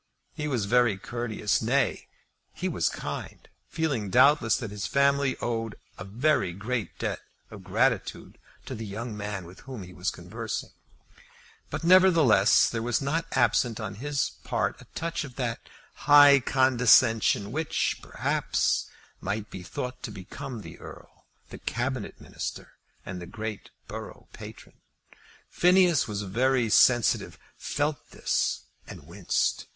He 0.33 0.47
was 0.47 0.65
very 0.65 0.97
courteous, 0.97 1.61
nay, 1.61 2.07
he 2.55 2.67
was 2.67 2.89
kind, 2.89 3.47
feeling 3.69 4.09
doubtless 4.09 4.57
that 4.57 4.71
his 4.71 4.87
family 4.87 5.37
owed 5.39 5.75
a 5.99 6.05
great 6.53 6.97
debt 6.97 7.19
of 7.51 7.63
gratitude 7.63 8.39
to 8.65 8.73
the 8.73 8.83
young 8.87 9.15
man 9.15 9.45
with 9.45 9.59
whom 9.59 9.83
he 9.83 9.93
was 9.93 10.09
conversing; 10.09 10.71
but, 11.69 11.83
nevertheless, 11.83 12.67
there 12.67 12.81
was 12.81 12.99
not 12.99 13.27
absent 13.33 13.79
on 13.79 13.93
his 14.01 14.31
part 14.43 14.81
a 14.81 14.85
touch 14.95 15.23
of 15.23 15.35
that 15.35 15.69
high 15.93 16.39
condescension 16.39 17.51
which, 17.51 17.99
perhaps, 18.01 18.89
might 19.19 19.51
be 19.51 19.61
thought 19.61 20.01
to 20.01 20.09
become 20.09 20.61
the 20.61 20.79
Earl, 20.79 21.27
the 21.51 21.59
Cabinet 21.59 22.19
Minister, 22.19 22.71
and 23.05 23.21
the 23.21 23.27
great 23.27 23.69
borough 23.87 24.27
patron. 24.33 24.81
Phineas, 25.51 26.05
who 26.05 26.13
was 26.13 26.73
sensitive, 26.73 27.37
felt 27.55 28.09
this 28.09 28.61
and 28.87 29.05
winced. 29.05 29.67